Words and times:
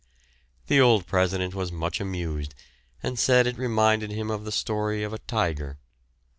The 0.65 0.81
old 0.81 1.05
President 1.05 1.53
was 1.53 1.71
much 1.71 2.01
amused, 2.01 2.55
and 3.03 3.19
said 3.19 3.45
it 3.45 3.59
reminded 3.59 4.09
him 4.09 4.31
of 4.31 4.45
the 4.45 4.51
story 4.51 5.03
of 5.03 5.13
a 5.13 5.19
tiger. 5.19 5.77